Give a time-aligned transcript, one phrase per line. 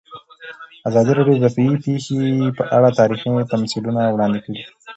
[0.89, 2.19] ازادي راډیو د طبیعي پېښې
[2.57, 4.61] په اړه تاریخي تمثیلونه وړاندې کړي.